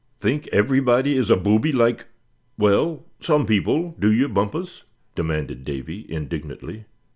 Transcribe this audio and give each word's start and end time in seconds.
"Think 0.19 0.47
everybody 0.47 1.15
is 1.15 1.29
a 1.29 1.35
booby 1.37 1.71
like, 1.71 2.07
well, 2.57 3.05
some 3.19 3.45
people, 3.45 3.95
do 3.99 4.11
you, 4.11 4.27
Bumpus?" 4.29 4.81
demanded 5.13 5.63
Davy, 5.63 6.11
indignantly. 6.11 6.85